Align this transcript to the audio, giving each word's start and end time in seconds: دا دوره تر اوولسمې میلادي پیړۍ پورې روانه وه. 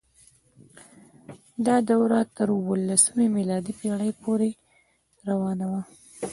دا 1.65 1.75
دوره 1.89 2.19
تر 2.35 2.47
اوولسمې 2.57 3.27
میلادي 3.37 3.73
پیړۍ 3.79 4.11
پورې 4.21 4.49
روانه 5.27 5.65
وه. 5.71 5.81